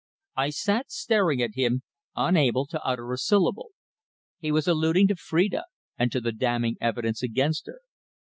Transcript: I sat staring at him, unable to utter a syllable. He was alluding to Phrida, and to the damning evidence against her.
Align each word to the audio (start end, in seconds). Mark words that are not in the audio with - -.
I 0.35 0.49
sat 0.49 0.89
staring 0.91 1.43
at 1.43 1.53
him, 1.53 1.83
unable 2.15 2.65
to 2.65 2.81
utter 2.83 3.13
a 3.13 3.19
syllable. 3.19 3.69
He 4.39 4.51
was 4.51 4.67
alluding 4.67 5.07
to 5.09 5.15
Phrida, 5.15 5.65
and 5.95 6.11
to 6.11 6.19
the 6.19 6.31
damning 6.31 6.75
evidence 6.81 7.21
against 7.21 7.67
her. 7.67 7.81